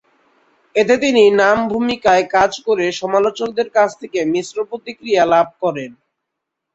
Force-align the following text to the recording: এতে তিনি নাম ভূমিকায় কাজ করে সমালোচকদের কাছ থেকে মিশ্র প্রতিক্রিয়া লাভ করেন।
এতে 0.75 0.95
তিনি 0.97 1.23
নাম 1.41 1.57
ভূমিকায় 1.71 2.25
কাজ 2.35 2.51
করে 2.67 2.85
সমালোচকদের 3.01 3.67
কাছ 3.77 3.89
থেকে 4.01 4.19
মিশ্র 4.33 4.57
প্রতিক্রিয়া 4.69 5.23
লাভ 5.33 5.47
করেন। 5.63 5.91